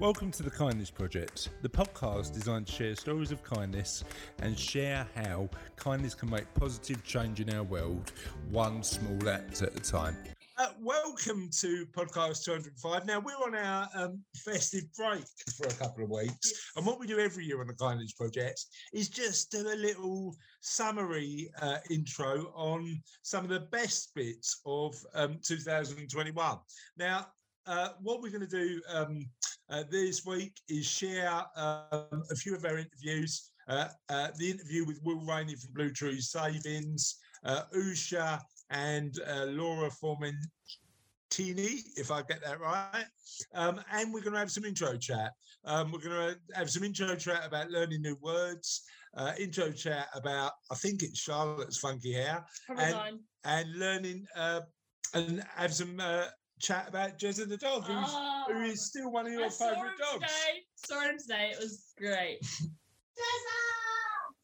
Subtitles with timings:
[0.00, 4.02] Welcome to the Kindness Project, the podcast designed to share stories of kindness
[4.40, 8.10] and share how kindness can make positive change in our world,
[8.50, 10.16] one small act at a time.
[10.58, 13.06] Uh, welcome to podcast 205.
[13.06, 15.24] Now, we're on our um, festive break
[15.56, 16.72] for a couple of weeks.
[16.76, 20.34] And what we do every year on the Kindness Project is just do a little
[20.60, 26.58] summary uh, intro on some of the best bits of um, 2021.
[26.98, 27.28] Now,
[27.66, 29.26] uh, what we're going to do um,
[29.70, 33.50] uh, this week is share um, a few of our interviews.
[33.68, 38.40] Uh, uh, the interview with Will Rainey from Blue Tree Savings, uh, Usha
[38.70, 43.06] and uh, Laura Formentini, if I get that right.
[43.54, 45.32] Um, and we're going to have some intro chat.
[45.64, 48.82] Um, we're going to have some intro chat about learning new words,
[49.16, 54.26] uh, intro chat about, I think it's Charlotte's funky hair, and, and, learning
[55.14, 55.98] and have some
[56.60, 60.22] chat about Jezza the dog, who's, oh, who is still one of your favourite dogs.
[60.22, 60.62] Today.
[60.76, 61.50] Saw him today.
[61.52, 62.38] It was great.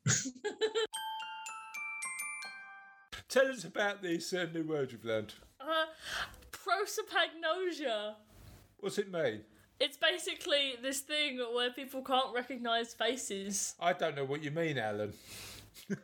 [3.29, 5.35] Tell us about this uh, new word you've learned.
[5.61, 5.87] Uh,
[6.53, 8.15] prosopagnosia.
[8.79, 9.43] What's it mean?
[9.79, 13.75] It's basically this thing where people can't recognise faces.
[13.81, 15.15] I don't know what you mean, Alan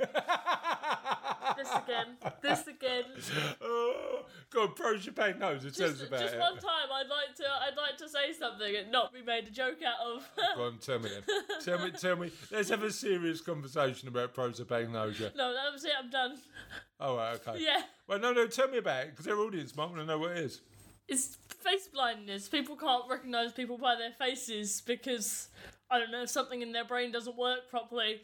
[1.56, 2.06] this again.
[2.42, 3.04] This again.
[3.60, 5.76] Oh, go on, prosopagnosia.
[5.76, 6.24] Tell us about it.
[6.24, 6.40] just it.
[6.40, 7.44] one time, I'd like to.
[7.44, 10.28] I'd like to say something and not be made a joke out of.
[10.56, 11.22] go on, tell me then.
[11.64, 11.90] Tell me.
[11.90, 12.30] Tell me.
[12.50, 15.34] Let's have a serious conversation about prosopagnosia.
[15.36, 15.92] No, that was it.
[15.98, 16.38] I'm done.
[17.00, 17.62] Oh, right, okay.
[17.62, 17.82] Yeah.
[18.08, 18.46] Well, no, no.
[18.46, 20.60] Tell me about it because their audience might want to know what it is.
[21.08, 22.48] It's face blindness.
[22.48, 25.48] People can't recognise people by their faces because
[25.90, 28.20] I don't know something in their brain doesn't work properly.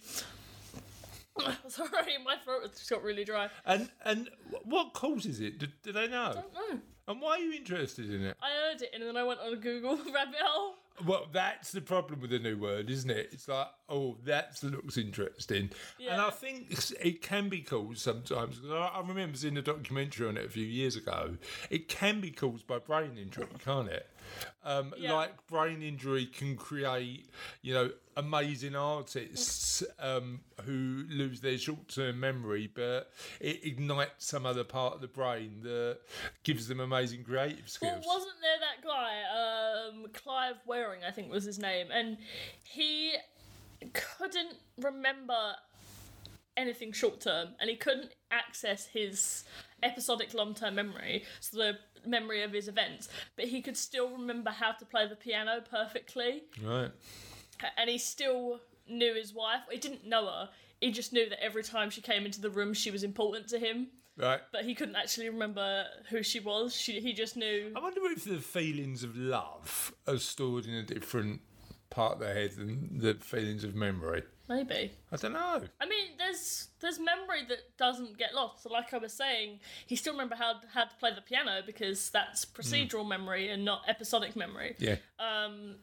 [1.68, 3.48] Sorry, my throat just got really dry.
[3.64, 4.28] And and
[4.64, 5.58] what causes it?
[5.58, 6.30] Do, do they know?
[6.30, 6.80] I don't know.
[7.08, 8.36] And why are you interested in it?
[8.40, 10.74] I heard it and then I went on Google rabbit hole.
[11.06, 13.30] Well, that's the problem with the new word, isn't it?
[13.32, 15.70] It's like, oh, that looks interesting.
[15.98, 16.14] Yeah.
[16.14, 18.58] And I think it can be caused sometimes.
[18.68, 21.36] I remember seeing a documentary on it a few years ago.
[21.70, 24.08] It can be caused by brain injury, can't it?
[24.64, 25.12] Um, yeah.
[25.12, 27.28] Like brain injury can create,
[27.60, 34.46] you know, amazing artists um, who lose their short term memory, but it ignites some
[34.46, 35.98] other part of the brain that
[36.44, 38.04] gives them amazing creative skills.
[38.06, 42.16] Well, wasn't there that guy, um, Clive Wearing, I think was his name, and
[42.64, 43.14] he
[43.86, 45.54] couldn't remember
[46.56, 49.44] anything short term and he couldn't access his
[49.82, 54.50] episodic long term memory, so the memory of his events, but he could still remember
[54.50, 56.42] how to play the piano perfectly.
[56.62, 56.90] Right.
[57.76, 59.60] And he still knew his wife.
[59.70, 60.48] He didn't know her.
[60.80, 63.58] He just knew that every time she came into the room, she was important to
[63.58, 63.88] him.
[64.16, 64.40] Right.
[64.52, 66.74] But he couldn't actually remember who she was.
[66.74, 67.72] She, he just knew.
[67.74, 71.40] I wonder if the feelings of love are stored in a different
[71.92, 74.22] part of their head than the feelings of memory.
[74.48, 74.92] Maybe.
[75.10, 75.62] I don't know.
[75.80, 78.64] I mean, there's there's memory that doesn't get lost.
[78.64, 82.10] So like I was saying, he still remember how how to play the piano because
[82.10, 83.08] that's procedural mm.
[83.08, 84.74] memory and not episodic memory.
[84.78, 84.96] Yeah.
[85.18, 85.76] Um,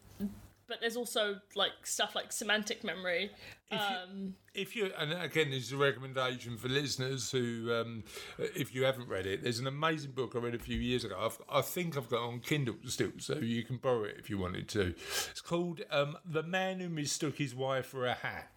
[0.69, 3.31] but there's also like stuff like semantic memory.
[3.71, 8.03] If you, um, if you, and again, this is a recommendation for listeners who, um,
[8.37, 11.17] if you haven't read it, there's an amazing book I read a few years ago.
[11.19, 14.37] I've, i think I've got on Kindle still, so you can borrow it if you
[14.37, 14.93] wanted to.
[15.31, 18.49] It's called um, "The Man Who Mistook His Wife for a Hat."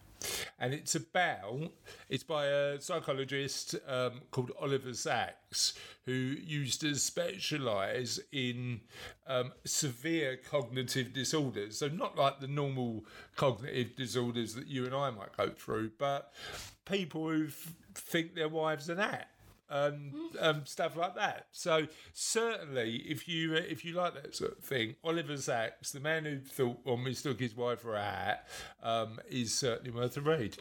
[0.59, 1.71] And it's about
[2.09, 5.73] it's by a psychologist um, called Oliver Sacks
[6.05, 8.81] who used to specialize in
[9.27, 11.77] um, severe cognitive disorders.
[11.77, 16.33] So not like the normal cognitive disorders that you and I might go through but
[16.85, 17.47] people who
[17.95, 19.29] think their wives are that
[19.73, 21.47] and um, stuff like that.
[21.51, 25.99] So certainly, if you uh, if you like that sort of thing, Oliver Sacks, the
[25.99, 28.47] man who thought or mistook his wife for a hat,
[28.83, 30.57] um, is certainly worth a read.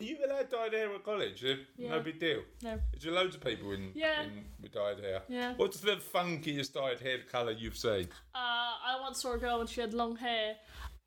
[0.00, 1.44] Are you allowed dyed hair at college?
[1.76, 1.90] Yeah.
[1.90, 2.40] No big deal.
[2.62, 2.78] No.
[2.94, 4.22] Is there loads of people in, yeah.
[4.22, 5.20] in with dyed hair?
[5.28, 5.52] Yeah.
[5.58, 8.08] What's the funkiest dyed hair colour you've seen?
[8.34, 10.56] Uh, I once saw a girl and she had long hair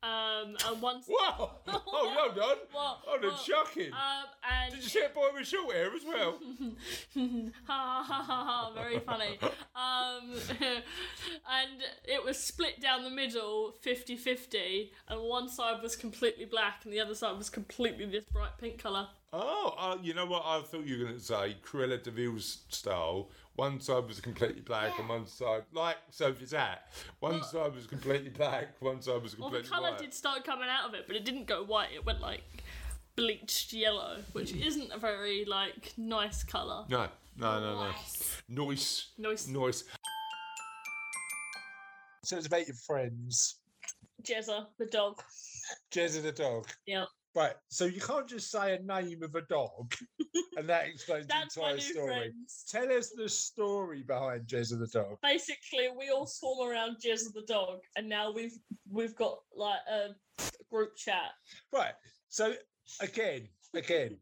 [0.04, 1.08] um, and once.
[1.08, 1.50] Wow!
[1.96, 2.56] Oh, well done.
[2.72, 2.98] What?
[3.06, 3.92] Oh, that's shocking.
[3.92, 6.38] Um, and Did you see a boy with short hair as well?
[7.66, 8.72] ha ha ha ha!
[8.74, 9.38] Very funny.
[9.76, 16.80] um, and it was split down the middle, 50-50, and one side was completely black,
[16.84, 19.06] and the other side was completely this bright pink colour.
[19.32, 20.42] Oh, uh, you know what?
[20.44, 24.60] I thought you were going to say Cruella de Vil's style one side was completely
[24.60, 25.00] black yeah.
[25.00, 26.88] and one side, like Sophie's hat,
[27.20, 30.00] one well, side was completely black, one side was completely Well, the colour white.
[30.00, 31.90] did start coming out of it, but it didn't go white.
[31.94, 32.42] It went like
[33.16, 34.66] bleached yellow, which mm.
[34.66, 36.84] isn't a very like nice colour.
[36.88, 37.90] No, no, no, no.
[37.90, 38.42] Nice.
[38.48, 39.10] Nice.
[39.18, 39.48] Nice.
[39.48, 39.84] Nice.
[42.24, 43.58] So it's about your friends.
[44.22, 45.22] Jezza, the dog.
[45.92, 46.66] Jezza the dog.
[46.86, 47.04] Yeah.
[47.34, 47.54] Right.
[47.68, 49.92] So you can't just say a name of a dog
[50.56, 52.06] and that explains the entire story.
[52.06, 52.64] friends.
[52.70, 55.18] Tell us the story behind Jezza the dog.
[55.22, 58.56] Basically, we all swarm around Jezza the dog, and now we've
[58.88, 60.14] we've got like a
[60.70, 61.32] group chat.
[61.72, 61.94] Right.
[62.28, 62.54] So
[63.00, 64.16] again, again,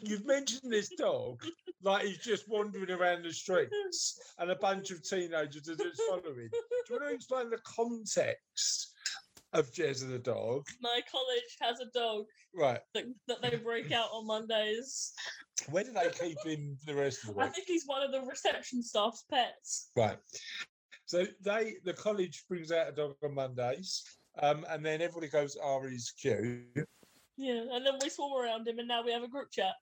[0.00, 1.42] you've mentioned this dog
[1.82, 6.48] like he's just wandering around the streets and a bunch of teenagers are just following.
[6.50, 6.58] Do
[6.90, 8.89] you want to explain the context
[9.52, 10.66] of Jezza the dog?
[10.80, 12.24] My college has a dog
[12.54, 12.80] Right.
[12.94, 15.12] that, that they break out on Mondays.
[15.68, 17.46] Where do they keep him the rest of the week?
[17.46, 19.90] I think he's one of the reception staff's pets.
[19.96, 20.18] Right.
[21.06, 24.02] So they the college brings out a dog on Mondays.
[24.40, 26.84] Um, and then everybody goes RESQ.
[27.36, 29.74] Yeah, and then we swarm around him, and now we have a group chat.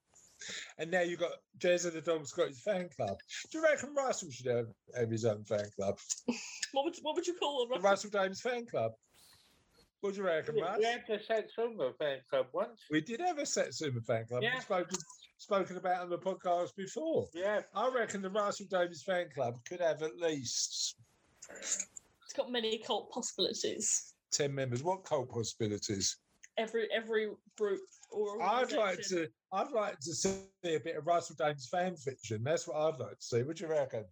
[0.79, 3.19] And now you've got Jezza the dog's got his fan club.
[3.51, 5.99] Do you reckon Russell should have, have his own fan club?
[6.73, 7.83] What would what would you call The him?
[7.83, 8.93] Russell Dames fan club.
[10.01, 10.85] What do you reckon, We Russ?
[10.85, 12.83] had a Satsuma fan club once.
[12.91, 14.43] We did have a Satsuma fan club.
[14.43, 14.55] Yeah.
[14.55, 14.99] We've spoken,
[15.39, 17.27] spoken about on the podcast before.
[17.35, 20.97] Yeah, I reckon the Russell Davis fan club could have at least
[21.51, 24.15] It's got many cult possibilities.
[24.33, 24.83] 10 members.
[24.85, 26.17] What cult possibilities?
[26.59, 27.81] Every every group
[28.11, 32.43] or I'd like to I'd like to see a bit of Russell Dames fan fiction.
[32.45, 33.43] That's what I'd like to see.
[33.43, 34.05] What do you reckon?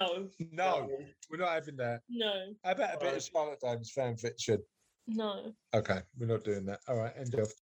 [0.00, 0.88] No, No,
[1.30, 2.00] we're not having that.
[2.08, 2.32] no,
[2.64, 3.22] How about a bit of Alright.
[3.32, 4.58] Charlotte Dames fan fiction?
[5.08, 5.54] No.
[5.74, 6.80] Okay, we're not doing that.
[6.88, 7.52] All right, end of.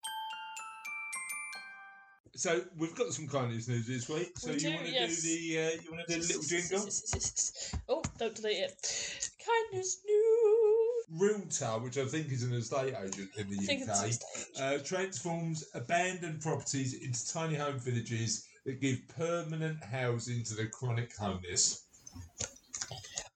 [2.34, 4.32] So we've got some kindness news this week.
[4.36, 5.22] So We you want to yes.
[5.22, 6.88] do the uh, you want to do the little jingle?
[7.88, 9.30] Oh, don't delete it.
[9.46, 11.06] Kindness news.
[11.08, 14.78] Realtor, which I think is an estate agent in the I think it's UK, uh,
[14.84, 21.84] transforms abandoned properties into tiny home villages that give permanent housing to the chronic homeless.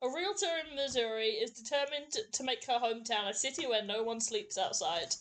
[0.03, 4.19] A realtor in Missouri is determined to make her hometown a city where no one
[4.19, 5.15] sleeps outside.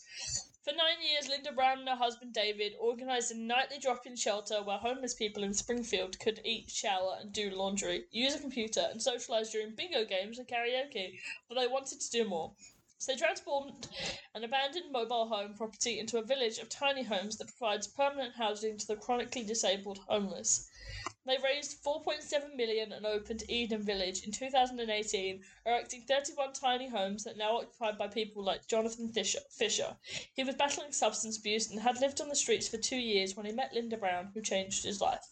[0.64, 4.64] For nine years, Linda Brown and her husband David organised a nightly drop in shelter
[4.64, 9.02] where homeless people in Springfield could eat, shower, and do laundry, use a computer, and
[9.02, 11.20] socialise during bingo games and karaoke.
[11.50, 12.54] But they wanted to do more.
[13.00, 13.90] So they transformed
[14.34, 18.78] an abandoned mobile home property into a village of tiny homes that provides permanent housing
[18.78, 20.69] to the chronically disabled homeless.
[21.26, 27.36] They raised 4.7 million and opened Eden Village in 2018, erecting 31 tiny homes that
[27.36, 29.96] are now occupied by people like Jonathan Fisher.
[30.34, 33.46] He was battling substance abuse and had lived on the streets for two years when
[33.46, 35.24] he met Linda Brown, who changed his life.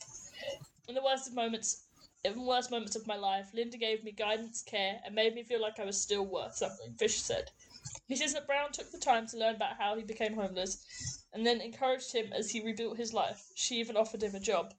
[0.87, 1.83] In the worst of moments,
[2.23, 5.61] the worst moments of my life, Linda gave me guidance, care, and made me feel
[5.61, 6.93] like I was still worth something.
[6.93, 7.51] Fisher said.
[8.07, 11.45] He says that Brown took the time to learn about how he became homeless, and
[11.45, 13.51] then encouraged him as he rebuilt his life.
[13.55, 14.73] She even offered him a job.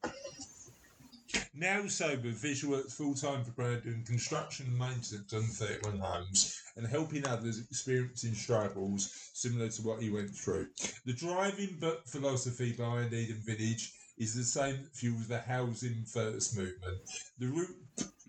[1.55, 6.61] Now sober, Fish works full time for Brad doing construction and maintenance on 31 homes
[6.77, 10.69] and helping others experiencing struggles similar to what he went through.
[11.05, 16.99] The driving philosophy behind Eden Village is the same that fuels the housing first movement.
[17.39, 17.77] The root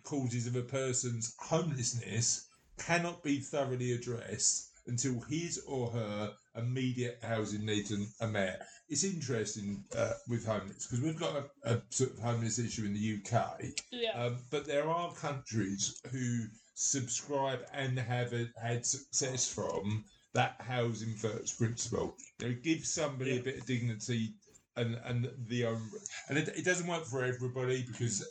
[0.04, 2.48] causes of a person's homelessness
[2.78, 8.66] cannot be thoroughly addressed until his or her immediate housing needs are met.
[8.90, 12.94] It's interesting uh, with homeless because we've got a, a sort of homeless issue in
[12.94, 14.12] the UK, Yeah.
[14.26, 21.14] um, but there are countries who subscribe and have a, had success from that housing
[21.14, 22.16] first principle.
[22.40, 24.34] You know, give somebody a bit of dignity
[24.76, 25.82] and and the own,
[26.30, 28.26] and it, it doesn't work for everybody because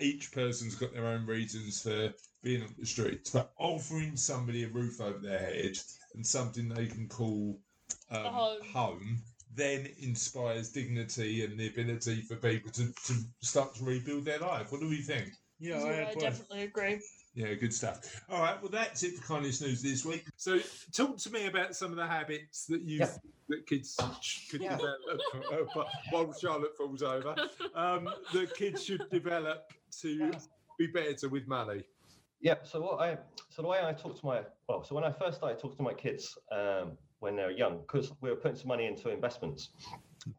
[0.00, 3.30] each person's got their own reasons for being on the streets.
[3.30, 5.76] But offering somebody a roof over their head
[6.14, 7.58] and something they can call
[8.10, 8.62] um, home.
[8.72, 9.22] home
[9.58, 14.70] then inspires dignity and the ability for people to, to start to rebuild their life.
[14.72, 15.28] What do we think?
[15.58, 17.00] yeah, Yeah, I I definitely agree.
[17.34, 18.22] Yeah, good stuff.
[18.30, 20.24] All right, well, that's it for kindness news this week.
[20.36, 20.58] So,
[20.96, 23.16] talk to me about some of the habits that you Yeah.
[23.48, 23.96] that kids
[24.50, 24.76] could Yeah.
[24.76, 27.34] develop uh, while Charlotte falls over.
[27.74, 30.32] Um, that kids should develop to
[30.78, 31.82] be better with money.
[32.40, 32.56] Yeah.
[32.62, 33.18] So what I
[33.50, 35.82] so the way I talk to my well, so when I first started talking to
[35.82, 39.70] my kids um, when they were young, because we were putting some money into investments,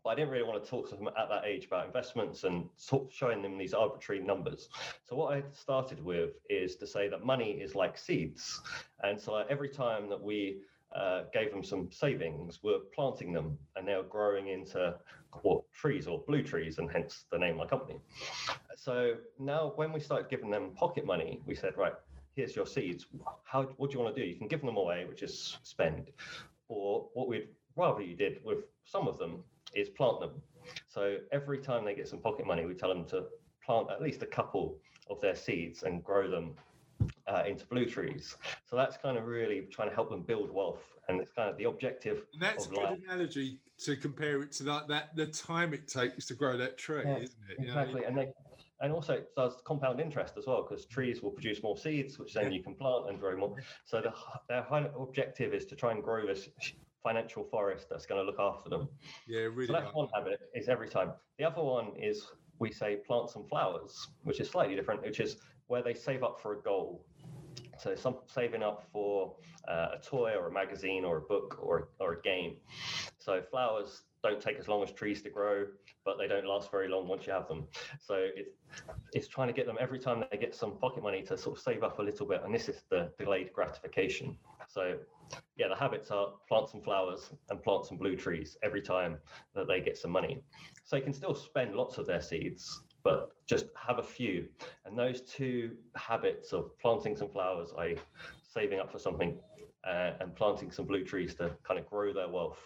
[0.04, 2.66] but I didn't really want to talk to them at that age about investments and
[2.92, 4.70] of showing them these arbitrary numbers.
[5.08, 8.62] So what I started with is to say that money is like seeds,
[9.04, 10.62] and so every time that we
[10.96, 14.96] uh, gave them some savings, we're planting them, and they're growing into
[15.44, 18.00] what trees or blue trees, and hence the name of my company.
[18.76, 21.94] So now, when we started giving them pocket money, we said, right,
[22.36, 23.06] here's your seeds.
[23.44, 24.28] How what do you want to do?
[24.28, 26.10] You can give them away, which is spend,
[26.70, 29.44] or what we'd rather you did with some of them
[29.76, 30.32] is plant them.
[30.88, 33.26] So every time they get some pocket money, we tell them to
[33.66, 34.78] plant at least a couple
[35.10, 36.56] of their seeds and grow them
[37.28, 38.36] uh, into blue trees.
[38.66, 41.58] So that's kind of really trying to help them build wealth, and it's kind of
[41.58, 42.24] the objective.
[42.34, 43.00] And that's a good life.
[43.06, 47.04] analogy to compare it to that, that the time it takes to grow that tree,
[47.06, 47.60] Yeah, isn't it?
[47.60, 48.30] You know, Exactly, and they,
[48.82, 52.34] and also it does compound interest as well because trees will produce more seeds, which
[52.34, 53.56] then you can plant and grow more.
[53.86, 54.14] So the,
[54.48, 56.50] their high objective is to try and grow this
[57.04, 58.90] financial forest that's going to look after them.
[59.28, 59.68] yeah, really.
[59.68, 61.12] So that's one habit is every time.
[61.38, 62.26] The other one is
[62.60, 66.40] we say plant some flowers, which is slightly different, which is where they save up
[66.42, 67.06] for a goal.
[67.78, 69.36] So some saving up for
[69.68, 72.58] uh, a toy or a magazine or a book or or a game.
[73.18, 75.66] So flowers don't take as long as trees to grow,
[76.06, 77.68] but they don't last very long once you have them.
[78.00, 78.56] So it's
[79.14, 81.64] it's trying to get them every time they get some pocket money to sort of
[81.64, 84.38] save up a little bit, and this is the delayed gratification.
[84.68, 84.98] So
[85.58, 89.18] yeah, the habits are plant some flowers and plant some blue trees every time
[89.56, 90.42] that they get some money.
[90.84, 94.48] So they can still spend lots of their seeds, but just have a few.
[94.86, 97.96] And those two habits of planting some flowers, I
[98.44, 99.40] saving up for something,
[99.88, 102.60] uh, and planting some blue trees to kind of grow their wealth,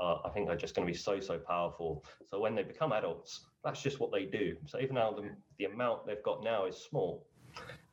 [0.00, 2.04] uh, I think they're just going to be so, so powerful.
[2.26, 4.56] So when they become adults, that's just what they do.
[4.66, 7.26] So even now the, the amount they've got now is small.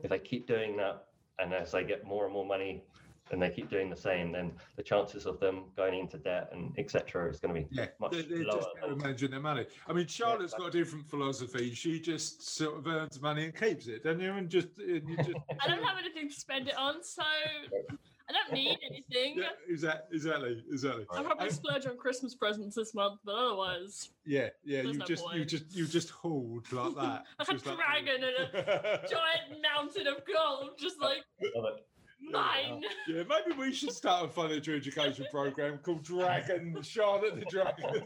[0.02, 1.06] If they keep doing that,
[1.40, 2.84] and as they get more and more money,
[3.32, 6.74] and they keep doing the same, then the chances of them going into debt and
[6.80, 7.30] etc.
[7.30, 8.58] is going to be Yeah, much they're, they're lower.
[8.58, 9.68] just better than- managing their money.
[9.88, 11.74] I mean, Charlotte's got a different philosophy.
[11.76, 14.32] She just sort of earns money and keeps it, doesn't you?
[14.34, 15.30] And just, and you just
[15.64, 17.22] I don't have anything to spend it on, so
[18.30, 19.38] I don't need anything.
[19.38, 21.06] yeah, exactly, exactly, exactly.
[21.12, 24.82] I'll probably Um, splurge on Christmas presents this month, but otherwise, Yeah, yeah.
[24.84, 27.02] You no just, you just, you just hauled like that.
[27.02, 31.24] like a just like- dragon and a giant mountain of gold, just like
[31.56, 31.80] Love
[32.22, 32.84] mine.
[33.08, 38.04] Yeah, maybe we should start a financial education program called Dragon Charlotte the Dragon.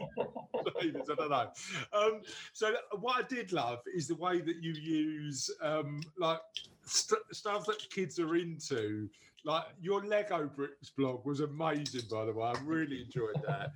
[0.56, 1.50] I don't know.
[1.92, 2.20] Um,
[2.52, 6.38] so what I did love is the way that you use um, like
[6.84, 9.08] st- stuff that kids are into.
[9.46, 12.46] Like your Lego bricks blog was amazing, by the way.
[12.46, 13.72] I really enjoyed that.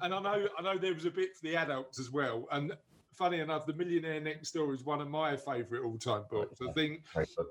[0.00, 2.48] and I know, I know there was a bit for the adults as well.
[2.50, 2.72] And
[3.12, 6.58] funny enough, The Millionaire Next Door is one of my favourite all-time books.
[6.66, 7.02] I think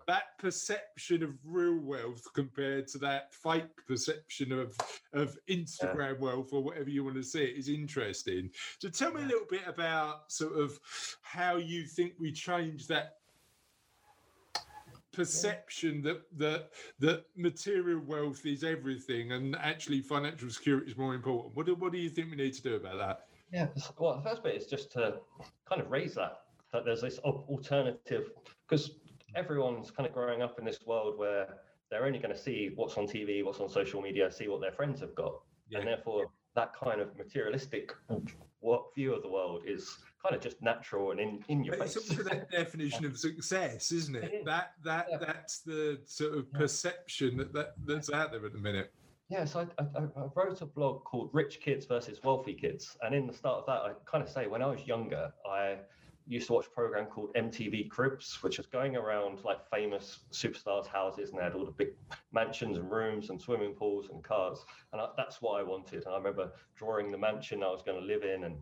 [0.08, 4.76] that perception of real wealth compared to that fake perception of
[5.14, 8.50] of Instagram wealth or whatever you want to see it is interesting.
[8.80, 10.78] So tell me a little bit about sort of
[11.22, 13.21] how you think we change that
[15.14, 21.56] perception that that that material wealth is everything and actually financial security is more important.
[21.56, 23.28] What do, what do you think we need to do about that?
[23.52, 23.68] Yeah.
[24.00, 25.18] Well, the first bit is just to
[25.68, 26.40] kind of raise that
[26.72, 28.32] that there's this alternative
[28.68, 28.92] because
[29.36, 31.48] everyone's kind of growing up in this world where
[31.90, 34.72] they're only going to see what's on TV, what's on social media, see what their
[34.72, 35.34] friends have got,
[35.74, 37.94] and therefore that kind of materialistic
[38.62, 41.96] what view of the world is kind of just natural and in, in your it's
[41.96, 42.10] face.
[42.10, 44.24] also that definition of success, isn't it?
[44.26, 44.46] It is.
[44.46, 45.18] That that Yeah.
[45.18, 48.92] that's the sort of perception that, that that's out there at the minute.
[49.30, 52.98] Yeah, so I, I, I wrote a blog called Rich Kids versus Wealthy Kids.
[53.02, 55.78] And in the start of that, I kind of say when I was younger, I
[56.28, 60.88] used to watch a program called MTV Cribs, which was going around like famous superstars'
[60.88, 61.90] houses and they had all the big
[62.32, 64.66] mansions and rooms and swimming pools and cars.
[64.94, 66.06] And I, that's what I wanted.
[66.06, 68.58] And I remember drawing the mansion I was going to live in and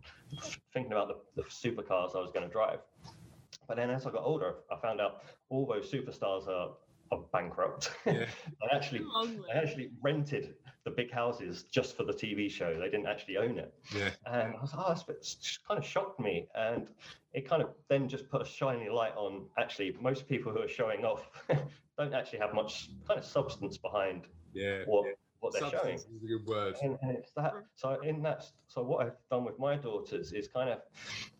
[0.72, 2.80] thinking about the, the supercars I was going to drive.
[3.68, 6.70] But then as I got older, I found out all those superstars are,
[7.12, 7.92] are bankrupt.
[8.04, 8.26] Yeah.
[8.62, 12.72] I actually I actually rented the big houses just for the TV show.
[12.74, 13.72] They didn't actually own it.
[13.94, 14.10] Yeah.
[14.26, 16.48] And I was like, oh, that's it's just kind of shocked me.
[16.54, 16.88] And
[17.34, 20.68] it kind of then just put a shiny light on actually, most people who are
[20.68, 21.30] showing off
[21.98, 24.22] don't actually have much kind of substance behind
[24.54, 24.84] Yeah.
[24.86, 25.06] what,
[25.40, 25.96] what they're showing.
[25.96, 26.76] Is a good word.
[26.82, 27.54] And, and it's that.
[27.74, 30.78] So in that, so what I've done with my daughters is kind of,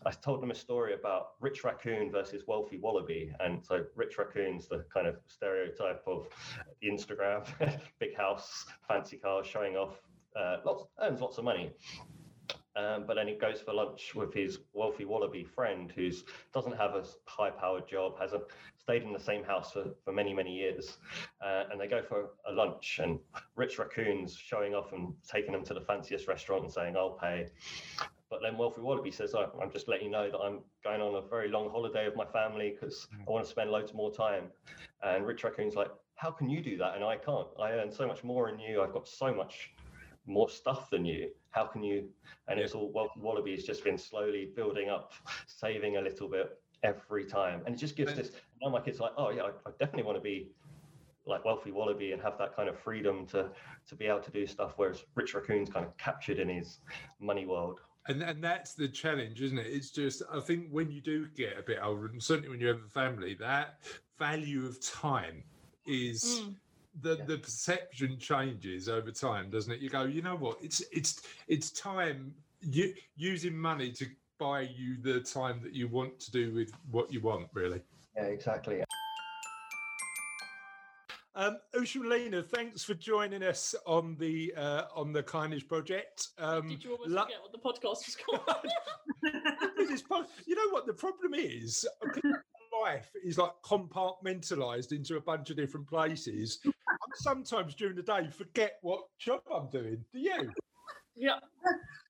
[0.05, 4.69] I told them a story about rich raccoon versus wealthy wallaby, and so rich raccoon's
[4.69, 6.29] the kind of stereotype of
[6.81, 7.47] the Instagram,
[7.99, 10.01] big house, fancy cars, showing off,
[10.37, 11.73] uh, lots earns lots of money.
[12.81, 16.11] Um, but then he goes for lunch with his wealthy wallaby friend who
[16.55, 18.45] doesn't have a high powered job, hasn't
[18.79, 20.99] stayed in the same house for, for many, many years.
[21.45, 23.19] Uh, and they go for a lunch, and
[23.57, 27.49] Rich Raccoon's showing off and taking them to the fanciest restaurant and saying, I'll pay.
[28.31, 31.17] But then Wealthy Wallaby says, oh, I'm just letting you know that I'm going on
[31.17, 34.45] a very long holiday with my family because I want to spend loads more time.
[35.03, 36.95] And Rich Raccoon's like, How can you do that?
[36.95, 37.49] And I can't.
[37.61, 38.83] I earn so much more than you.
[38.83, 39.73] I've got so much
[40.27, 41.31] more stuff than you.
[41.51, 42.09] How can you?
[42.49, 45.13] And it's all Wealthy Wallaby has just been slowly building up,
[45.47, 47.63] saving a little bit every time.
[47.67, 48.33] And it just gives this.
[48.63, 50.51] Now my kids are like, Oh, yeah, I, I definitely want to be
[51.27, 53.51] like wealthy wallaby and have that kind of freedom to
[53.87, 56.79] to be able to do stuff whereas rich raccoon's kind of captured in his
[57.21, 59.67] money world And and that's the challenge, isn't it?
[59.67, 62.69] It's just I think when you do get a bit older, and certainly when you
[62.69, 63.81] have a family, that
[64.19, 65.45] value of time
[65.87, 66.55] is Mm.
[67.01, 67.25] The Yeah.
[67.25, 69.81] the perception changes over time, doesn't it?
[69.81, 70.59] You go, you know what?
[70.63, 74.07] It's it's it's time you using money to
[74.39, 77.81] buy you the time that you want to do with what you want, really.
[78.17, 78.83] Yeah, exactly.
[81.37, 86.29] Um, Usha Lena, thanks for joining us on the uh, on the Kindness Project.
[86.39, 88.73] Um, Did you almost lo- forget what the podcast was called?
[89.89, 91.87] this po- you know what the problem is?
[92.85, 96.59] Life is like compartmentalized into a bunch of different places.
[97.13, 100.05] I sometimes during the day forget what job I'm doing.
[100.13, 100.53] Do you?
[101.17, 101.39] yeah.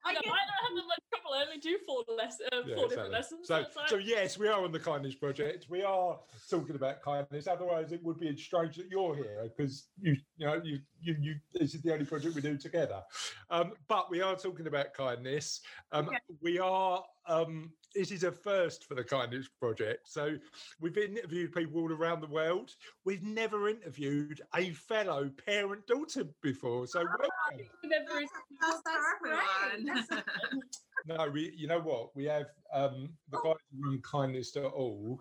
[0.04, 1.34] I I, don't, I don't have that much trouble.
[1.34, 2.88] I only do four less, uh, Yeah, four exactly.
[2.88, 3.48] different lessons.
[3.48, 5.66] So, it's so yes, we are on the kindness project.
[5.68, 7.46] We are talking about kindness.
[7.46, 11.34] Otherwise, it would be strange that you're here because you, you know, you, you, you.
[11.52, 13.02] This is the only project we do together.
[13.50, 15.60] Um, but we are talking about kindness.
[15.92, 16.18] Um, Okay.
[16.40, 17.04] We are.
[17.26, 20.08] Um, this is a first for the kindness project.
[20.08, 20.36] So
[20.80, 22.70] we've interviewed people all around the world.
[23.04, 26.86] We've never interviewed a fellow parent-daughter before.
[26.86, 27.66] So welcome.
[27.82, 28.30] Remember his-
[28.60, 30.22] That's, for great.
[31.06, 31.50] No, we.
[31.56, 32.14] You know what?
[32.14, 32.44] We have
[32.74, 35.18] um, the guys who run kindness.org.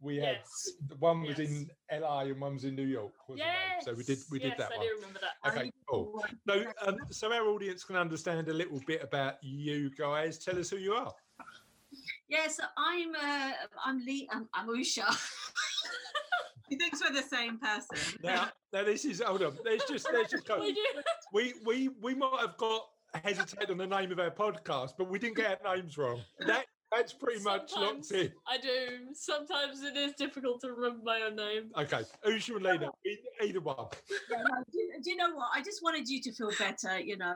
[0.00, 0.72] We had Yes.
[0.88, 1.48] the one was Yes.
[1.48, 1.70] in
[2.02, 3.84] LA and one was in New York, wasn't yes.
[3.84, 3.92] they?
[3.92, 4.86] So we did we did yes, that I one.
[4.86, 5.48] do remember that.
[5.50, 6.22] Okay, cool.
[6.46, 10.38] So, um, so our audience can understand a little bit about you guys.
[10.44, 11.12] Tell us who you are.
[12.32, 13.52] Yeah, so I'm uh,
[13.84, 14.26] I'm Lee.
[14.32, 15.04] I'm, I'm Usha.
[16.70, 18.18] He thinks we're the same person.
[18.24, 19.58] Now, now this is hold on.
[19.62, 20.48] Let's just let's just.
[20.58, 20.80] We do.
[21.34, 22.86] We we we might have got
[23.22, 26.22] hesitated on the name of our podcast, but we didn't get our names wrong.
[26.46, 28.32] That that's pretty much locked in.
[28.46, 29.12] I do.
[29.12, 31.70] Sometimes it is difficult to remember my own name.
[31.76, 32.88] Okay, Usha and Lena,
[33.42, 33.88] either one.
[34.30, 35.48] Yeah, no, do, do you know what?
[35.54, 36.98] I just wanted you to feel better.
[36.98, 37.34] You know.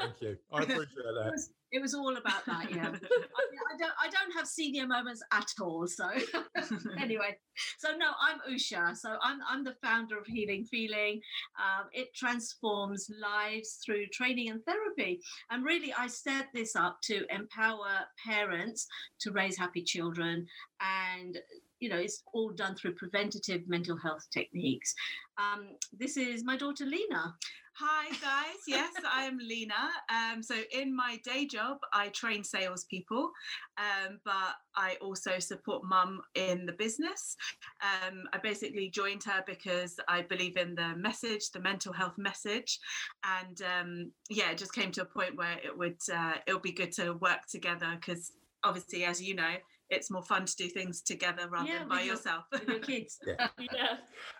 [0.00, 0.36] Thank you.
[0.52, 1.48] I appreciate that.
[1.72, 2.66] it was all about that.
[2.76, 5.86] Yeah, I, I don't I don't have senior moments at all.
[5.86, 6.08] So
[7.00, 7.36] anyway,
[7.78, 8.96] so no, I'm Usha.
[8.96, 11.20] So I'm I'm the founder of Healing Feeling.
[11.58, 15.20] Um, it transforms lives through training and therapy.
[15.50, 18.86] And really, I set this up to empower parents
[19.20, 20.46] to raise happy children
[20.80, 21.38] and
[21.80, 24.94] you know it's all done through preventative mental health techniques
[25.38, 27.34] um, this is my daughter lena
[27.78, 29.90] Hi guys, yes, I'm Lena.
[30.08, 33.30] Um, so in my day job, I train salespeople,
[33.76, 37.36] um, but I also support mum in the business.
[37.82, 42.78] Um, I basically joined her because I believe in the message, the mental health message,
[43.24, 46.62] and um, yeah, it just came to a point where it would uh, it would
[46.62, 48.32] be good to work together because
[48.64, 49.54] obviously, as you know,
[49.90, 52.44] it's more fun to do things together rather Yeah, than by your- yourself.
[52.52, 53.48] with your kids Yeah.
[53.72, 53.96] Yeah.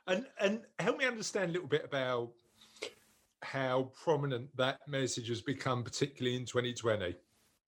[0.07, 2.33] And and help me understand a little bit about
[3.43, 7.15] how prominent that message has become, particularly in 2020.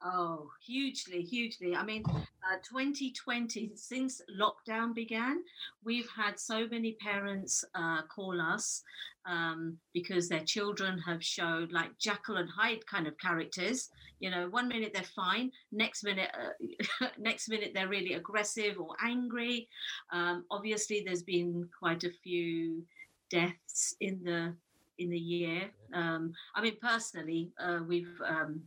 [0.03, 1.75] Oh, hugely, hugely.
[1.75, 5.43] I mean, uh, 2020, since lockdown began,
[5.85, 8.85] we've had so many parents uh, call us
[9.27, 13.91] um, because their children have showed like Jekyll and Hyde kind of characters.
[14.21, 18.95] You know, one minute they're fine, next minute, uh, next minute they're really aggressive or
[19.05, 19.69] angry.
[20.13, 22.85] Um, obviously, there's been quite a few
[23.31, 24.55] deaths in the
[24.99, 25.71] in the year.
[25.93, 28.63] Um, I mean, personally, uh, we've um,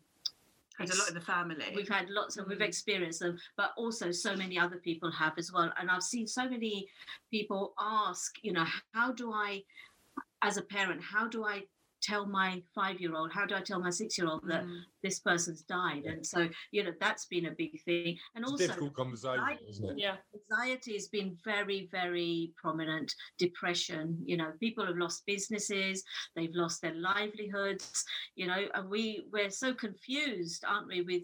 [0.90, 1.74] Had a lot in the family.
[1.76, 2.68] We've had lots and we've Mm.
[2.68, 5.72] experienced them, but also so many other people have as well.
[5.78, 6.90] And I've seen so many
[7.30, 9.64] people ask, you know, how do I,
[10.42, 11.68] as a parent, how do I
[12.02, 14.82] tell my five year old, how do I tell my six year old that Mm.
[15.04, 16.06] this person's died?
[16.06, 18.18] And so, you know, that's been a big thing.
[18.36, 19.98] And It's a also, difficult conversation, isn't it?
[20.00, 20.18] Yeah.
[20.52, 26.04] anxiety has been very very prominent depression you know people have lost businesses
[26.36, 28.04] they've lost their livelihoods
[28.36, 31.24] you know and we we're so confused aren't we with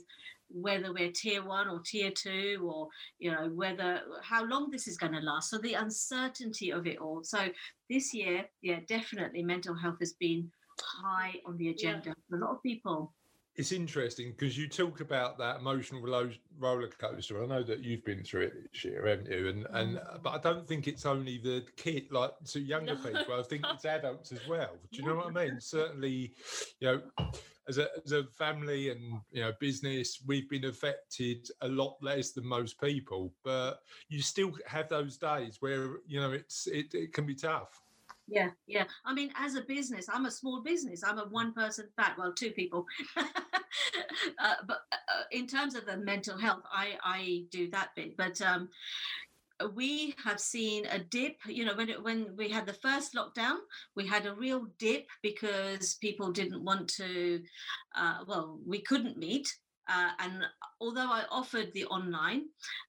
[0.49, 2.87] whether we're tier one or tier two or
[3.19, 6.97] you know whether how long this is going to last so the uncertainty of it
[6.99, 7.49] all so
[7.89, 10.49] this year yeah definitely mental health has been
[10.81, 13.13] high on the agenda for a lot of people
[13.55, 17.41] It's interesting because you talk about that emotional ro- roller coaster.
[17.43, 19.47] I know that you've been through it this year, haven't you?
[19.49, 20.21] And and mm.
[20.23, 23.01] but I don't think it's only the kid, like to younger No.
[23.03, 23.33] people.
[23.39, 24.77] I think it's adults as well.
[24.91, 25.59] Do you know what I mean?
[25.59, 26.33] Certainly,
[26.79, 27.01] you know,
[27.67, 32.33] as a as a family and you know business, we've been affected a lot less
[32.33, 33.33] than most people.
[33.43, 37.81] But you still have those days where you know it's it, it can be tough.
[38.27, 38.83] Yeah, yeah.
[39.05, 41.01] I mean, as a business, I'm a small business.
[41.03, 42.85] I'm a one person fat, well, two people.
[43.17, 48.17] uh, but uh, in terms of the mental health, I, I do that bit.
[48.17, 48.67] But um,
[49.73, 51.37] we have seen a dip.
[51.47, 53.57] You know, when it, when we had the first lockdown,
[53.95, 57.41] we had a real dip because people didn't want to.
[57.95, 59.47] Uh, well, we couldn't meet.
[59.89, 60.43] Uh, and
[60.81, 62.43] although I offered the online,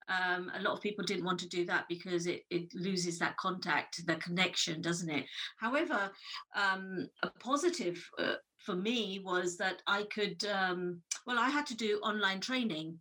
[0.09, 3.37] um, a lot of people didn't want to do that because it, it loses that
[3.37, 5.25] contact, the connection, doesn't it?
[5.59, 6.11] However,
[6.57, 8.35] um, a positive uh,
[8.65, 12.99] for me was that I could, um, well, I had to do online training.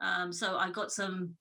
[0.00, 1.34] Um, so I got some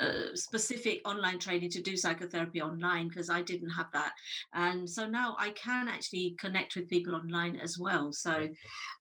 [0.00, 4.12] uh, specific online training to do psychotherapy online because I didn't have that.
[4.54, 8.12] And so now I can actually connect with people online as well.
[8.12, 8.48] So,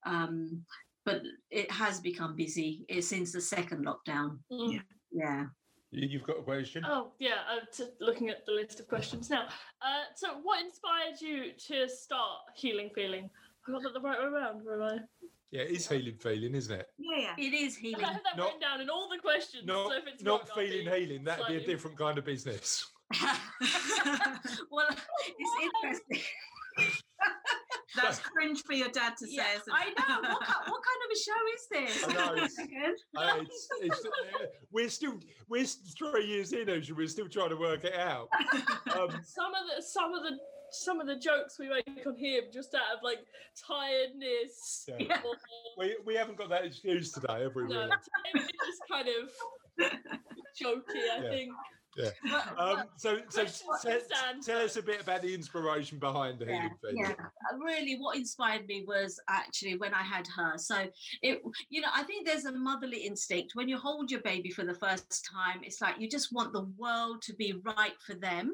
[0.06, 0.64] um,
[1.06, 4.38] but it has become busy eh, since the second lockdown.
[4.52, 4.74] Mm.
[4.74, 4.80] Yeah.
[5.12, 5.46] Yeah.
[5.92, 6.86] You- You've got a question?
[6.88, 9.48] Oh yeah, uh, to, looking at the list of questions now.
[9.82, 13.30] Uh, so what inspired you to start healing feeling?
[13.68, 15.28] I got that the right way around, or am I?
[15.52, 16.88] Yeah, it's healing feeling, isn't it?
[16.98, 17.46] Yeah, yeah.
[17.46, 18.02] It is I healing.
[18.02, 19.66] that Not- written down in all the questions.
[19.66, 21.24] Not, so if it's not wrong, feeling healing.
[21.26, 22.86] That'd be a different kind of business.
[24.72, 26.22] well, it's interesting.
[27.96, 29.34] That's cringe for your dad to say.
[29.36, 30.22] Yeah, isn't I know.
[30.22, 31.68] What, what kind of a show is
[32.06, 32.08] this?
[32.16, 32.58] Know, it's-
[33.18, 36.92] Uh, it's, it's, uh, we're still we're three years in, Usha.
[36.96, 38.30] We're still trying to work it out.
[38.96, 40.38] Um, Some of the some of the
[40.72, 43.20] some of the jokes we make on here just out of like
[43.68, 44.86] tiredness.
[44.88, 44.96] Yeah.
[45.00, 45.22] Yeah.
[45.78, 47.64] we, we haven't got that excuse today, have we?
[47.64, 47.92] no, really?
[48.36, 49.92] it's just kind of
[50.62, 50.82] jokey.
[50.96, 51.30] I Yeah.
[51.30, 51.52] think.
[51.98, 52.14] But-
[52.58, 53.46] Um, so, so
[54.44, 57.12] tell us a bit about the inspiration behind the yeah, healing yeah.
[57.12, 60.58] Uh, Really, what inspired me was actually when I had her.
[60.58, 60.88] So
[61.22, 64.64] it, you know, I think there's a motherly instinct when you hold your baby for
[64.64, 65.62] the first time.
[65.64, 68.52] It's like you just want the world to be right for them,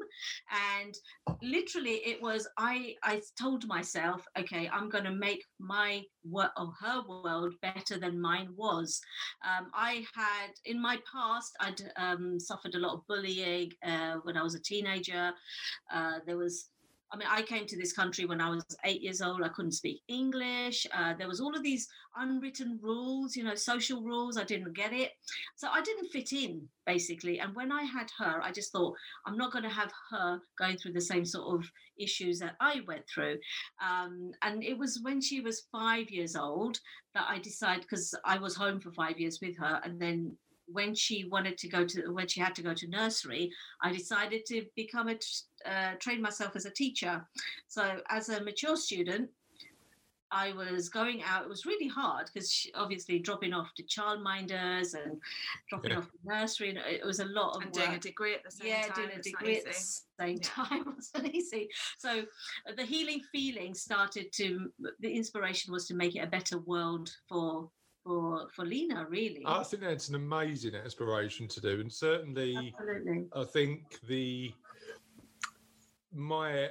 [0.80, 0.94] and
[1.42, 2.94] literally, it was I.
[3.02, 8.20] I told myself, okay, I'm going to make my world or her world better than
[8.20, 9.00] mine was.
[9.44, 13.27] Um, I had in my past, I'd um, suffered a lot of bullying
[13.82, 15.32] uh, when I was a teenager.
[15.92, 16.70] Uh, there was
[17.10, 19.42] I mean, I came to this country when I was eight years old.
[19.42, 20.86] I couldn't speak English.
[20.92, 24.36] Uh, there was all of these unwritten rules, you know, social rules.
[24.36, 25.12] I didn't get it,
[25.56, 27.40] so I didn't fit in basically.
[27.40, 28.94] And when I had her, I just thought
[29.26, 32.82] I'm not going to have her going through the same sort of issues that I
[32.86, 33.38] went through.
[33.82, 36.78] Um, and it was when she was five years old
[37.14, 40.36] that I decided because I was home for five years with her, and then
[40.70, 43.50] when she wanted to go to when she had to go to nursery
[43.82, 45.26] i decided to become a t-
[45.66, 47.26] uh, train myself as a teacher
[47.66, 49.28] so as a mature student
[50.30, 55.18] i was going out it was really hard because obviously dropping off to childminders and
[55.70, 55.98] dropping Yeah.
[55.98, 58.50] off to nursery and it was a lot of and doing a degree at the
[58.50, 58.90] same yeah, time.
[58.90, 60.42] Yeah, doing a degree at the same Yeah.
[60.42, 61.68] time wasn't easy.
[61.96, 64.70] So uh, the healing feeling started to.
[65.00, 67.70] The inspiration was to make it a better world for
[68.08, 69.06] for for Lena.
[69.08, 73.26] Really, I think that's an amazing aspiration to do, and certainly, absolutely.
[73.34, 74.52] I think the
[76.12, 76.70] my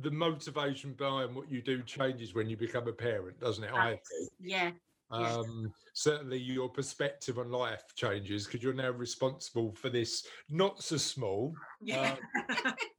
[0.00, 3.72] the motivation behind what you do changes when you become a parent, doesn't it?
[3.72, 4.00] I.
[4.40, 4.70] Yeah.
[5.12, 10.96] Um, certainly, your perspective on life changes because you're now responsible for this not so
[10.96, 12.16] small, Yeah.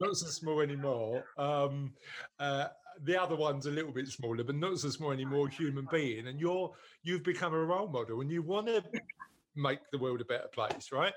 [0.00, 1.24] not so small anymore.
[1.38, 1.94] Um,
[2.38, 2.68] uh,
[3.04, 5.48] the other one's a little bit smaller, but not so small anymore.
[5.48, 8.82] Human being, and you're you've become a role model, and you want to
[9.56, 11.12] make the world a better place, right?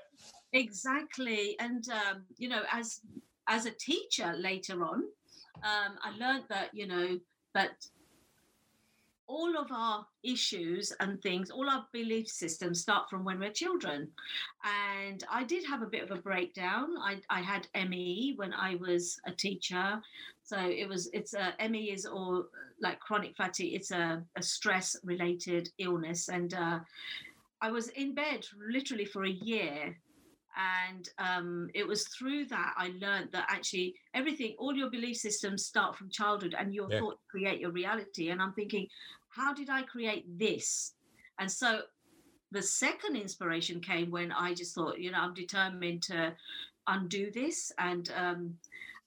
[0.52, 1.56] exactly.
[1.60, 3.00] And um, you know, as
[3.48, 5.04] as a teacher later on,
[5.62, 7.18] um, I learned that you know
[7.54, 7.86] that
[9.28, 14.08] all of our issues and things, all our belief systems start from when we're children.
[14.64, 16.90] And I did have a bit of a breakdown.
[17.00, 20.00] I, I had ME when I was a teacher.
[20.46, 22.46] So it was, it's a, ME is or
[22.80, 26.28] like chronic fatigue, it's a, a stress related illness.
[26.28, 26.78] And uh,
[27.60, 29.96] I was in bed literally for a year.
[30.56, 35.66] And um, it was through that I learned that actually everything, all your belief systems
[35.66, 37.00] start from childhood and your Yeah.
[37.00, 38.30] thoughts create your reality.
[38.30, 38.86] And I'm thinking,
[39.28, 40.94] how did I create this?
[41.40, 41.80] And so
[42.52, 46.34] the second inspiration came when I just thought, you know, I'm determined to
[46.86, 47.72] undo this.
[47.78, 48.54] And um,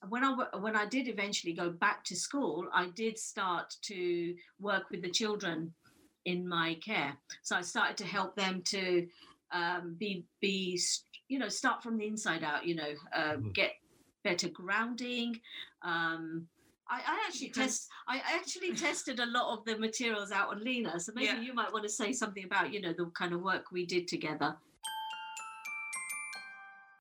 [0.08, 4.36] when I w- when I did eventually go back to school, I did start to
[4.60, 5.74] work with the children
[6.26, 7.18] in my care.
[7.44, 9.08] So I started to help them to
[9.52, 10.80] um, be be
[11.28, 12.66] you know start from the inside out.
[12.66, 13.54] You know, uh, Mhm.
[13.54, 13.74] get
[14.24, 15.42] better grounding.
[15.82, 16.48] Um,
[16.90, 17.88] I, I actually test.
[18.08, 21.00] I actually tested a lot of the materials out on Lena.
[21.00, 21.42] So maybe Yeah.
[21.42, 24.08] you might want to say something about you know the kind of work we did
[24.08, 24.58] together.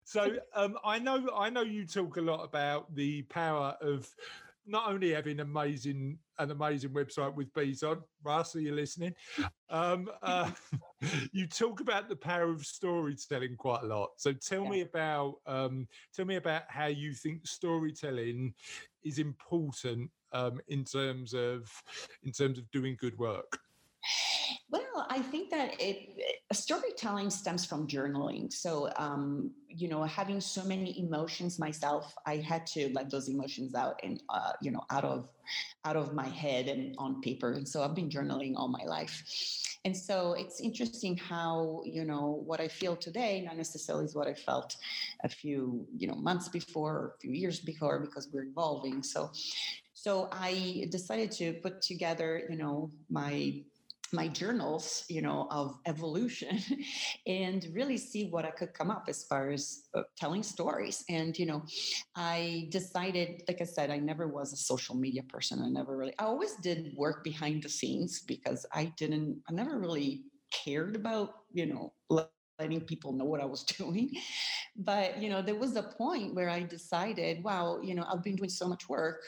[0.09, 4.09] So um, I know I know you talk a lot about the power of
[4.67, 8.03] not only having amazing an amazing website with bees on.
[8.25, 9.15] Russ, are you listening?
[9.69, 10.51] Um, uh,
[11.33, 14.13] you talk about the power of storytelling quite a lot.
[14.17, 14.71] So tell Yeah.
[14.71, 18.55] me about um, tell me about how you think storytelling
[19.03, 21.71] is important um, in terms of
[22.23, 23.61] in terms of doing good work.
[25.09, 26.19] I think that it
[26.53, 28.53] storytelling stems from journaling.
[28.53, 33.75] So, um, you know, having so many emotions myself, I had to let those emotions
[33.75, 35.29] out and uh, you know out of
[35.85, 37.53] out of my head and on paper.
[37.53, 39.23] And so I've been journaling all my life.
[39.85, 44.29] And so it's interesting how you know what I feel today, not necessarily is what
[44.29, 44.77] I felt
[45.25, 49.03] a few you know months before, or a few years before, because we're evolving.
[49.03, 49.31] So,
[49.95, 53.63] so I decided to put together, you know, my
[54.13, 56.59] my journals, you know, of evolution
[57.27, 61.05] and really see what I could come up as far as uh, telling stories.
[61.09, 61.63] And, you know,
[62.17, 65.63] I decided, like I said, I never was a social media person.
[65.63, 69.79] I never really, I always did work behind the scenes because I didn't, I never
[69.79, 71.93] really cared about, you know,
[72.59, 74.11] letting people know what I was doing.
[74.77, 78.37] But, you know, there was a point where I decided, wow, you know, I've been
[78.37, 79.23] doing so much work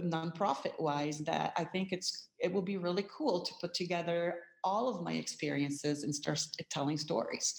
[0.00, 4.88] nonprofit wise that I think it's it will be really cool to put together all
[4.88, 7.54] of my experiences and start telling stories.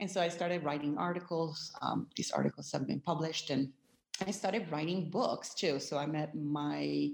[0.00, 1.72] And so I started writing articles.
[1.82, 3.68] Um, these articles have been published, and
[4.26, 5.78] I started writing books too.
[5.78, 7.10] So I'm at my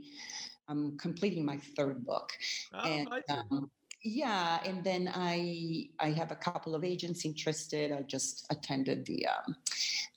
[0.69, 2.33] I'm completing my third book,
[2.75, 3.71] Oh, and um,
[4.07, 7.93] yeah, and then I I have a couple of agents interested.
[7.93, 9.57] I just attended the um,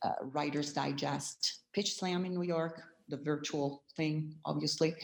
[0.04, 4.96] uh, Writers Digest Pitch Slam in New York the virtual thing, obviously.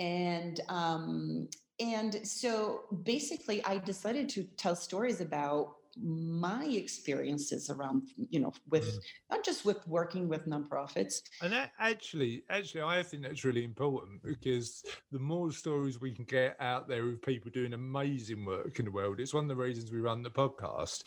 [0.00, 1.48] And um,
[1.80, 8.84] and so basically, I decided to tell stories about my experiences around you know with
[8.84, 8.98] mm.
[9.30, 14.22] not just with working with nonprofits and that actually actually i think that's really important
[14.22, 18.84] because the more stories we can get out there of people doing amazing work in
[18.84, 21.04] the world it's one of the reasons we run the podcast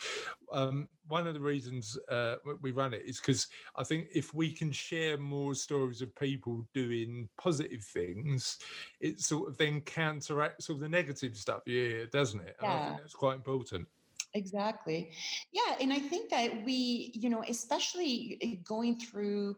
[0.52, 4.50] um, one of the reasons uh, we run it is because i think if we
[4.50, 8.58] can share more stories of people doing positive things
[9.00, 12.70] it sort of then counteracts all the negative stuff yeah doesn't it yeah.
[12.70, 13.86] and i think that's quite important
[14.34, 15.10] exactly.
[15.52, 19.56] Yeah and i think that we you know especially eh, going through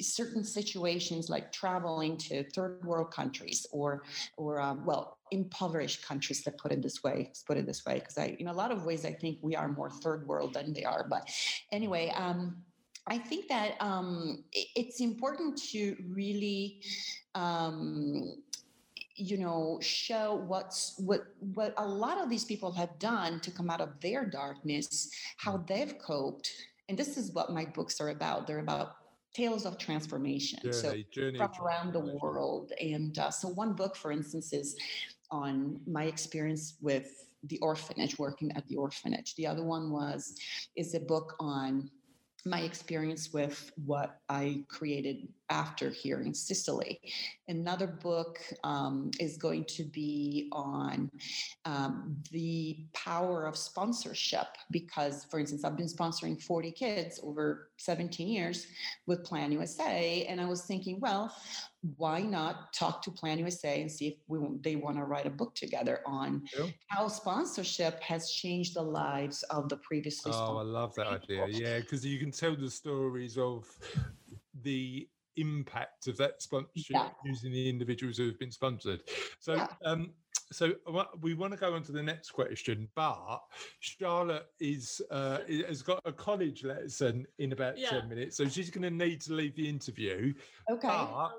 [0.00, 4.02] certain situations like traveling to third world countries or
[4.36, 7.94] or um, well impoverished countries that put it this way let's put it this way
[7.94, 10.72] because i in a lot of ways i think we are more third world than
[10.72, 11.28] they are but
[11.72, 12.56] anyway um
[13.06, 16.80] I think that um, it's important to really
[17.34, 18.42] um,
[19.16, 23.70] you know show what's what what a lot of these people have done to come
[23.70, 26.50] out of their darkness how they've coped.
[26.88, 28.46] And this is what my books are about.
[28.46, 28.96] They're about
[29.34, 30.60] tales of transformation.
[30.62, 32.72] Journey, so journey from around the world.
[32.80, 34.76] And uh, so one book for instance is
[35.30, 39.34] on my experience with the orphanage working at the orphanage.
[39.36, 40.34] The other one was
[40.76, 41.90] is a book on
[42.46, 47.00] my experience with what I created after here in Sicily.
[47.48, 51.10] Another book um, is going to be on
[51.64, 58.28] um, the power of sponsorship because, for instance, I've been sponsoring 40 kids over 17
[58.28, 58.66] years
[59.06, 60.24] with Plan USA.
[60.28, 61.34] And I was thinking, well,
[61.96, 65.30] why not talk to Plan USA and see if we, they want to write a
[65.30, 66.66] book together on yeah.
[66.88, 70.32] how sponsorship has changed the lives of the previously.
[70.34, 71.46] Oh, I love that idea.
[71.48, 73.66] Yeah, because you can tell the stories of
[74.62, 77.08] the impact of that sponsorship yeah.
[77.24, 79.00] using the individuals who have been sponsored.
[79.40, 79.68] So, yeah.
[79.84, 80.10] um,
[80.52, 80.72] so
[81.20, 83.40] we want to go on to the next question, but
[83.80, 87.90] Charlotte is uh, has got a college lesson in about yeah.
[87.90, 90.32] ten minutes, so she's going to need to leave the interview.
[90.70, 90.88] Okay.
[90.88, 91.32] But,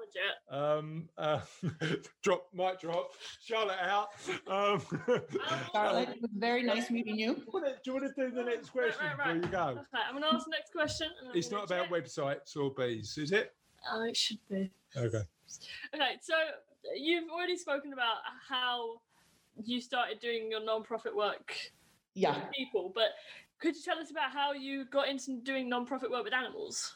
[0.49, 1.39] um, uh,
[2.23, 3.11] drop, might drop.
[3.41, 4.09] Charlotte out.
[4.47, 4.81] Um,
[5.73, 7.35] Charlotte, it was very nice meeting you.
[7.35, 7.41] Do
[7.85, 9.41] you want to do the next question right, right, right.
[9.41, 9.79] before you go?
[9.79, 11.07] Okay, I'm going to ask the next question.
[11.33, 11.91] It's not about check.
[11.91, 13.51] websites or bees, is it?
[13.91, 14.71] Oh, it should be.
[14.97, 15.21] Okay.
[15.93, 16.33] Okay, so
[16.95, 18.17] you've already spoken about
[18.47, 19.01] how
[19.63, 21.55] you started doing your non-profit work
[22.13, 23.09] yeah people but
[23.59, 26.95] could you tell us about how you got into doing non-profit work with animals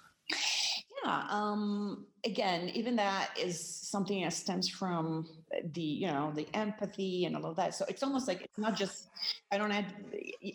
[1.04, 5.28] yeah um again even that is something that stems from
[5.74, 7.74] the you know the empathy and all of that.
[7.74, 9.10] So it's almost like it's not just
[9.52, 9.86] i don't have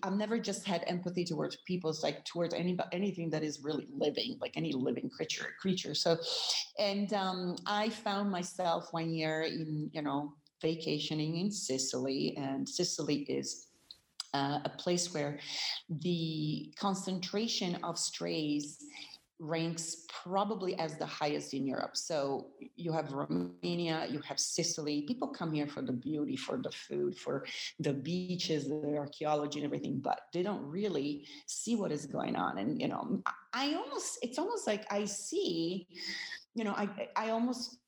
[0.02, 3.88] i've never just had empathy towards people it's like towards any anything that is really
[3.92, 5.94] living like any living creature creature.
[5.94, 6.16] So
[6.78, 13.22] and um i found myself one year in you know vacationing in sicily and sicily
[13.28, 13.68] is
[14.32, 15.38] uh, a place where
[15.88, 18.78] the concentration of strays
[19.40, 21.96] ranks probably as the highest in Europe.
[21.96, 25.02] So you have Romania, you have Sicily.
[25.02, 27.44] People come here for the beauty, for the food, for
[27.78, 32.58] the beaches, the archaeology and everything, but they don't really see what is going on.
[32.58, 35.88] And you know, I almost it's almost like I see
[36.54, 37.78] you know, I I almost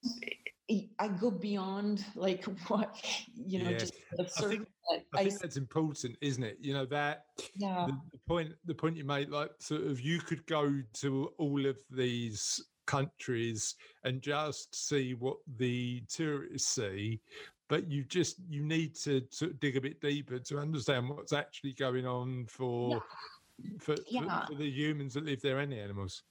[0.98, 3.79] I go beyond like what you know, Yeah.
[3.79, 6.59] just the I think, I I think s- that's important, isn't it?
[6.61, 10.18] You know that yeah, the, the point the point you made, like sort of, you
[10.18, 13.74] could go to all of these countries
[14.05, 17.20] and just see what the tourists see,
[17.68, 21.33] but you just you need to sort of dig a bit deeper to understand what's
[21.33, 23.02] actually going on for
[23.79, 24.46] for, for, Yeah.
[24.46, 26.24] for the humans that live there and the animals.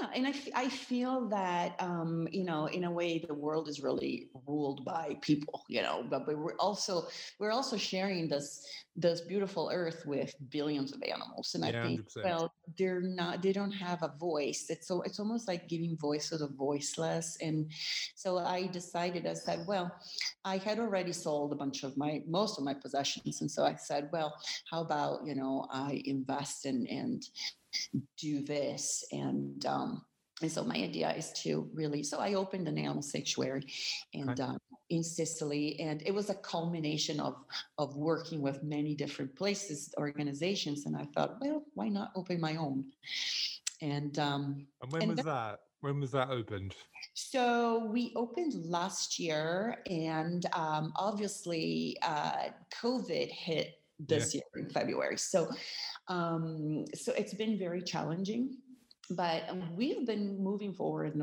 [0.00, 3.68] Yeah, and I, f- I feel that um, you know, in a way, the world
[3.68, 7.06] is really ruled by people, you know, but, but we're also
[7.38, 12.24] we're also sharing this this beautiful earth with billions of animals, and I think 100%.
[12.24, 14.66] well, they're not they don't have a voice.
[14.68, 17.70] It's so it's almost like giving voice to the voiceless, and
[18.14, 19.94] so I decided I said, well,
[20.44, 23.74] I had already sold a bunch of my most of my possessions, and so I
[23.74, 24.34] said, well,
[24.70, 27.22] how about you know I invest in and
[28.16, 30.02] do this and um
[30.40, 33.64] and so my idea is to really so i opened an animal sanctuary
[34.14, 34.42] and Okay.
[34.42, 34.58] um,
[34.90, 37.34] in sicily and it was a culmination of
[37.76, 42.56] of working with many different places organizations and i thought well why not open my
[42.56, 42.84] own
[43.82, 45.58] and um And when And was that- that?
[45.80, 46.74] When was that opened?
[47.14, 52.48] so we opened last year, and um, obviously, uh,
[52.82, 55.16] COVID hit this year in February.
[55.18, 55.48] So,
[56.08, 58.56] um, so it's been very challenging.
[59.10, 59.44] But
[59.74, 61.14] we've been moving forward,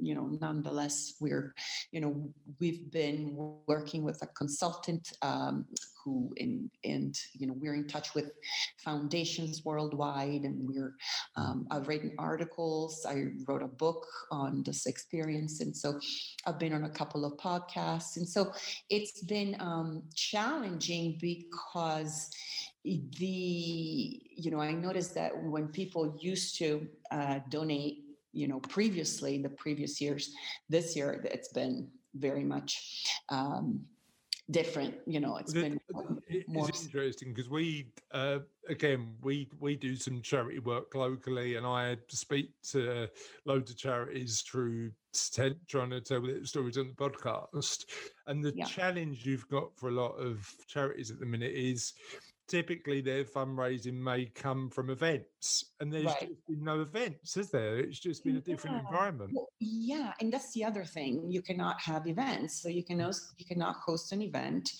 [0.00, 1.52] you know, nonetheless, we're,
[1.90, 3.34] you know, we've been
[3.66, 5.66] working with a consultant um,
[6.04, 8.30] who, in, and you know, we're in touch with
[8.78, 10.94] foundations worldwide, and we're
[11.36, 13.04] um, I've written articles.
[13.08, 15.60] I wrote a book on this experience.
[15.60, 15.98] And so
[16.46, 18.16] I've been on a couple of podcasts.
[18.16, 18.52] And so
[18.90, 22.30] it's been um, challenging because
[22.84, 29.38] the, you know, I noticed that when people used to uh, donate, you know, previously,
[29.38, 30.32] the previous years,
[30.68, 33.84] this year, it's been very much um,
[34.50, 34.94] different.
[35.06, 35.78] You know, it's been
[36.28, 41.66] it- more interesting because we, uh, again, we we do some charity work locally, and
[41.66, 43.08] I speak to
[43.44, 44.92] loads of charities through
[45.68, 47.84] trying to tell their stories on the podcast.
[48.26, 48.64] And the Yeah.
[48.64, 51.92] challenge you've got for a lot of charities at the minute is
[52.52, 56.28] typically their fundraising may come from events, and there's Right.
[56.28, 57.78] just been no events, is there?
[57.78, 58.82] It's just been a different Yeah.
[58.82, 59.32] environment.
[59.32, 61.30] Well, yeah, and that's the other thing.
[61.32, 64.70] You cannot have events, so you can also, you cannot host an event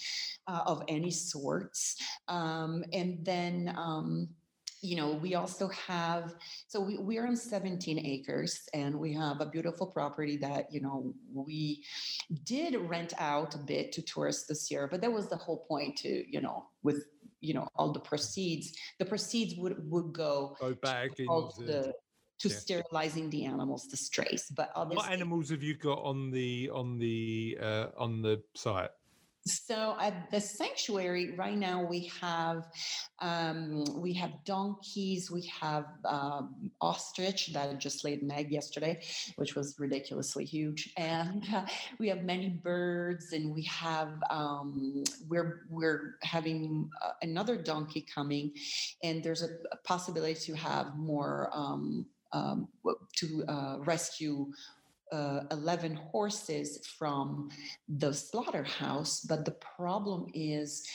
[0.48, 1.96] uh, of any sorts.
[2.28, 4.28] Um, and then, um,
[4.82, 6.34] you know, we also have.
[6.66, 11.14] So we we're on 17 acres, and we have a beautiful property that you know
[11.32, 11.84] we
[12.42, 14.88] did rent out a bit to tourists this year.
[14.88, 17.06] But that was the whole point to you know with
[17.42, 18.72] you know all the proceeds.
[18.98, 21.92] The proceeds would would go Go back all the
[22.40, 22.54] to yeah.
[22.56, 24.46] sterilizing the animals, the strays.
[24.50, 28.90] But what animals have you got on the on the uh, on the site?
[29.46, 32.66] So at the sanctuary right now we have
[33.20, 39.00] um, we have donkeys, we have um, ostrich that just laid an egg yesterday,
[39.36, 41.64] which was ridiculously huge, and uh,
[42.00, 48.52] we have many birds, and we have um, we're we're having uh, another donkey coming,
[49.04, 49.48] and there's a,
[49.84, 52.68] possibility to have more um, um,
[53.16, 54.50] to uh, rescue
[55.12, 57.50] uh, 11 horses from
[57.88, 60.86] the slaughterhouse, but the problem is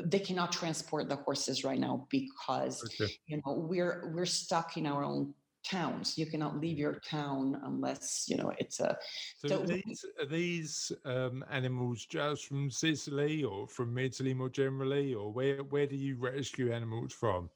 [0.00, 3.10] they cannot transport the horses right now because Okay.
[3.26, 5.34] you know we're we're stuck in our own
[5.64, 6.16] towns.
[6.16, 8.96] You cannot leave your town unless you know it's a
[9.36, 15.32] So these, are these um, animals just from Sicily or from Italy more generally, or
[15.32, 17.50] where where do you rescue animals from?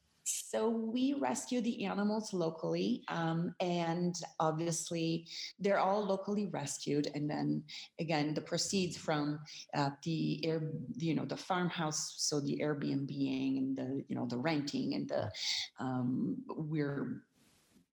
[0.51, 5.27] So we rescue the animals locally, um, and obviously
[5.59, 7.11] they're all locally rescued.
[7.15, 7.63] And then
[7.99, 9.41] again, the proceeds from
[9.75, 14.39] uh, the air, you know, the farmhouse, so the Airbnb and the you know the
[14.39, 15.31] renting and the
[15.79, 17.23] um, we're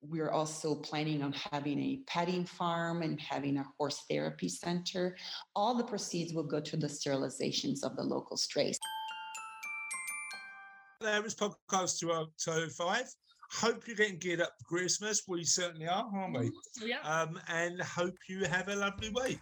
[0.02, 5.18] we're also planning on having a petting farm and having a horse therapy center.
[5.56, 8.80] All the proceeds will go to the sterilizations of the local strays.
[11.00, 13.06] There was podcast 205.
[13.52, 15.22] Hope you're getting geared up for Christmas.
[15.28, 16.52] We certainly are, aren't we?
[16.84, 17.02] Yeah.
[17.02, 19.40] Um, and hope you have a lovely week.